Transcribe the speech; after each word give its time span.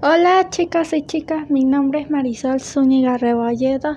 Hola 0.00 0.48
chicos 0.50 0.92
y 0.92 1.02
chicas, 1.02 1.50
mi 1.50 1.64
nombre 1.64 2.02
es 2.02 2.08
Marisol 2.08 2.60
Zúñiga 2.60 3.18
Rebolledo 3.18 3.96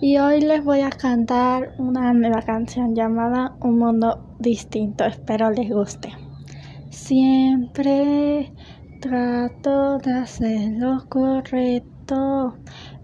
y 0.00 0.18
hoy 0.18 0.40
les 0.40 0.62
voy 0.62 0.82
a 0.82 0.90
cantar 0.90 1.74
una 1.78 2.12
nueva 2.12 2.42
canción 2.42 2.94
llamada 2.94 3.56
Un 3.60 3.76
Mundo 3.76 4.36
Distinto. 4.38 5.04
Espero 5.04 5.50
les 5.50 5.68
guste. 5.68 6.12
Siempre 6.90 8.52
trato 9.00 9.98
de 9.98 10.12
hacer 10.12 10.74
lo 10.78 11.08
correcto, 11.08 12.56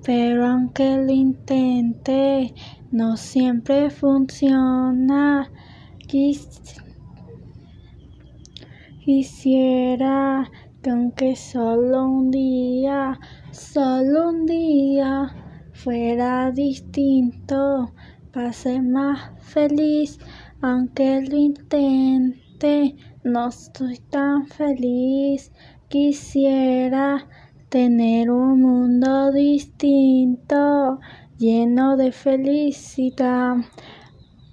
pero 0.05 0.47
aunque 0.47 0.97
lo 0.97 1.11
intente, 1.11 2.55
no 2.93 3.17
siempre 3.17 3.91
funciona. 3.91 5.51
quisiera 6.07 7.19
que 9.05 9.09
aunque 10.89 11.37
solo 11.37 12.05
un 12.07 12.31
día, 12.31 13.19
solo 13.51 14.31
un 14.31 14.47
día 14.47 15.35
fuera 15.73 16.51
distinto, 16.51 17.93
pase 18.33 18.81
más 18.81 19.31
feliz, 19.41 20.19
aunque 20.63 21.23
lo 21.23 21.37
intente, 21.37 22.97
no 23.25 23.49
estoy 23.49 23.99
tan 24.11 24.47
feliz. 24.47 25.53
Quisiera 25.89 27.27
tener 27.69 28.31
un 28.31 28.61
mundo 28.61 29.33
distinto, 29.33 31.01
lleno 31.39 31.97
de 31.97 32.13
felicidad, 32.13 33.57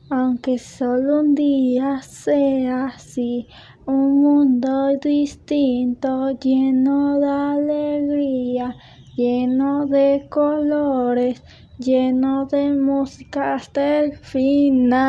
aunque 0.09 0.57
solo 0.59 1.21
un 1.21 1.35
día 1.35 2.01
sea 2.01 2.87
así 2.87 3.47
un 3.87 4.21
mundo 4.21 4.89
distinto, 5.01 6.31
lleno 6.39 7.19
de 7.19 7.29
alegría, 7.29 8.75
lleno 9.15 9.85
de 9.85 10.25
colores, 10.29 11.43
lleno 11.77 12.45
de 12.45 12.71
música 12.73 13.55
hasta 13.55 13.99
el 13.99 14.17
final. 14.17 14.99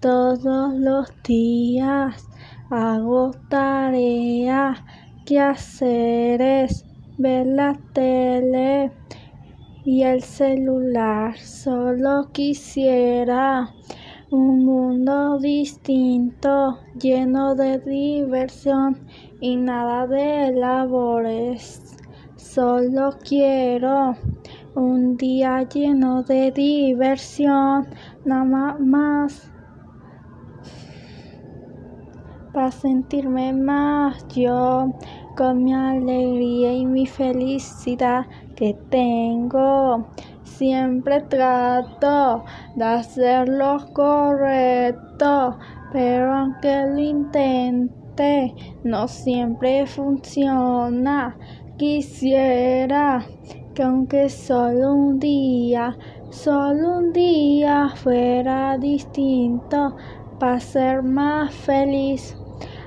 Todos 0.00 0.74
los 0.74 1.12
días 1.24 2.28
hago 2.70 3.32
tarea, 3.48 4.74
que 5.26 5.40
hacer 5.40 6.40
es 6.40 6.84
ver 7.18 7.46
la 7.46 7.78
tele 7.92 8.92
y 9.84 10.02
el 10.02 10.22
celular. 10.22 11.36
Solo 11.38 12.30
quisiera 12.32 13.72
un 14.32 14.64
mundo 14.64 15.38
distinto, 15.38 16.78
lleno 16.98 17.54
de 17.54 17.78
diversión 17.78 19.06
y 19.42 19.56
nada 19.56 20.06
de 20.06 20.52
labores. 20.52 21.98
Solo 22.36 23.10
quiero 23.22 24.16
un 24.74 25.18
día 25.18 25.68
lleno 25.68 26.22
de 26.22 26.50
diversión, 26.50 27.88
nada 28.24 28.76
más 28.78 29.52
para 32.54 32.70
sentirme 32.70 33.52
más 33.52 34.26
yo 34.28 34.92
con 35.42 35.64
mi 35.64 35.74
alegría 35.74 36.72
y 36.72 36.86
mi 36.86 37.04
felicidad 37.04 38.26
que 38.54 38.76
tengo. 38.90 40.06
Siempre 40.44 41.20
trato 41.22 42.44
de 42.76 42.84
hacer 42.84 43.48
lo 43.48 43.76
correcto, 43.92 45.58
pero 45.92 46.32
aunque 46.32 46.86
lo 46.86 46.98
intente, 47.00 48.54
no 48.84 49.08
siempre 49.08 49.84
funciona. 49.84 51.36
Quisiera 51.76 53.26
que 53.74 53.82
aunque 53.82 54.28
solo 54.28 54.94
un 54.94 55.18
día, 55.18 55.98
solo 56.30 56.98
un 56.98 57.12
día 57.12 57.88
fuera 57.96 58.78
distinto 58.78 59.96
para 60.38 60.60
ser 60.60 61.02
más 61.02 61.52
feliz. 61.52 62.36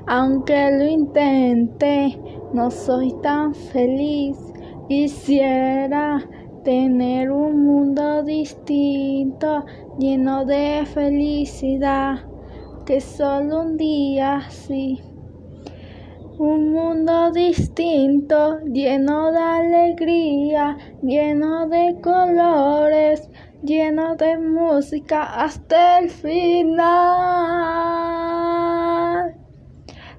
Aunque 0.08 0.70
lo 0.70 0.86
intente, 0.86 2.16
no 2.56 2.72
soy 2.72 3.14
tan 3.22 3.54
feliz. 3.54 4.38
Quisiera 4.88 6.26
tener 6.64 7.30
un 7.30 7.66
mundo 7.66 8.24
distinto, 8.24 9.66
lleno 10.00 10.46
de 10.46 10.86
felicidad, 10.86 12.26
que 12.86 13.02
solo 13.02 13.64
un 13.64 13.76
día 13.76 14.42
sí. 14.50 15.02
Un 16.40 16.72
mundo 16.72 17.32
distinto, 17.32 18.60
lleno 18.62 19.34
de 19.34 19.40
alegría, 19.40 20.78
lleno 21.02 21.68
de 21.68 22.00
colores, 22.02 23.30
lleno 23.64 24.16
de 24.16 24.38
música 24.38 25.24
hasta 25.44 26.00
el 26.00 26.10
final. 26.10 26.86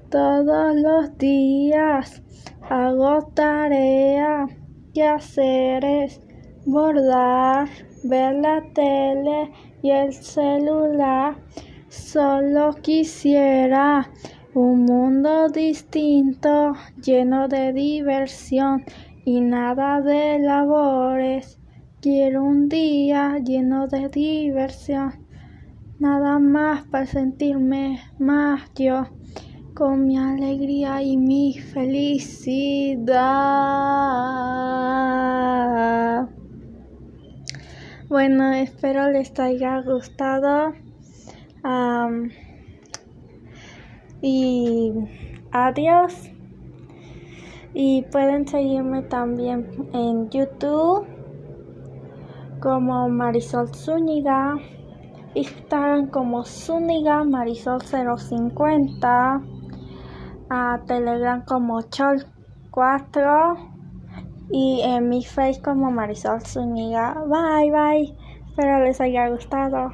Todos 0.09 0.75
los 0.75 1.17
días 1.17 2.23
hago 2.69 3.21
tarea 3.33 4.45
que 4.93 5.03
hacer 5.03 5.85
es 5.85 6.21
bordar, 6.65 7.69
ver 8.03 8.35
la 8.35 8.61
tele 8.73 9.51
y 9.81 9.91
el 9.91 10.13
celular. 10.13 11.37
Solo 11.87 12.73
quisiera 12.81 14.09
un 14.53 14.83
mundo 14.85 15.47
distinto, 15.49 16.73
lleno 17.01 17.47
de 17.47 17.71
diversión 17.71 18.83
y 19.23 19.39
nada 19.39 20.01
de 20.01 20.39
labores. 20.39 21.59
Quiero 22.01 22.43
un 22.43 22.67
día 22.67 23.37
lleno 23.39 23.87
de 23.87 24.09
diversión, 24.09 25.13
nada 25.99 26.37
más 26.39 26.85
para 26.87 27.05
sentirme 27.05 27.99
más 28.19 28.61
yo, 28.75 29.07
con 29.77 30.07
mi 30.07 30.17
alegría 30.17 31.03
y 31.03 31.17
mi 31.17 31.53
felicidad. 31.53 33.17
Bueno, 38.09 38.53
espero 38.53 39.11
les 39.11 39.39
haya 39.39 39.81
gustado. 39.81 40.73
y 44.19 44.93
adiós. 45.51 46.31
Y 47.75 48.01
pueden 48.11 48.47
seguirme 48.47 49.03
también 49.03 49.69
en 49.93 50.27
YouTube 50.31 51.05
como 52.59 53.07
Marisol 53.09 53.67
Zúñiga. 53.75 54.55
Instagram 55.35 56.07
como 56.09 56.43
Zúñiga 56.43 57.23
Marisol 57.23 57.79
050. 57.83 59.56
A 60.49 60.79
Telegram 60.87 61.43
como 61.43 61.81
Chol 61.81 62.25
4 62.71 63.57
y 64.49 64.81
en 64.83 65.09
mi 65.09 65.23
face 65.23 65.61
como 65.61 65.91
Marisol 65.91 66.41
Zúñiga. 66.41 67.15
Bye 67.25 67.71
bye. 67.71 68.17
Espero 68.49 68.83
les 68.83 69.01
haya 69.01 69.27
gustado. 69.29 69.91